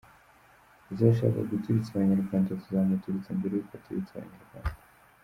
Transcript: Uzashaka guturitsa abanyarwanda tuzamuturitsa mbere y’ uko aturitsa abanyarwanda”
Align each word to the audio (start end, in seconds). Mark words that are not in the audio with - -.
Uzashaka 0.93 1.39
guturitsa 1.51 1.89
abanyarwanda 1.91 2.59
tuzamuturitsa 2.61 3.37
mbere 3.37 3.53
y’ 3.55 3.61
uko 3.63 3.73
aturitsa 3.77 4.13
abanyarwanda” 4.15 4.77